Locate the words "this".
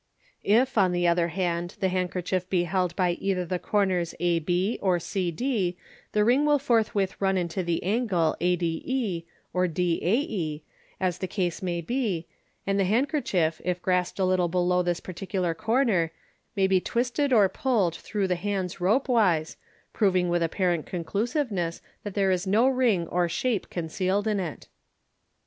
14.81-14.99